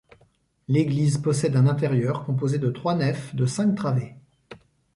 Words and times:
L'église 0.67 1.19
possède 1.19 1.55
un 1.55 1.67
intérieur 1.67 2.25
composé 2.25 2.57
de 2.57 2.71
trois 2.71 2.95
nefs 2.95 3.35
de 3.35 3.45
cinq 3.45 3.75
travées. 3.75 4.15